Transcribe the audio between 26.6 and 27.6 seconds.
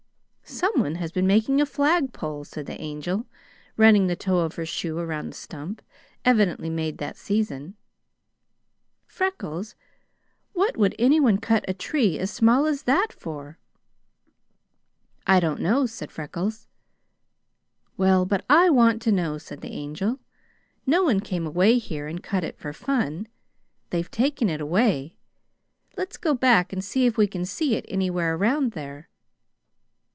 and see if we can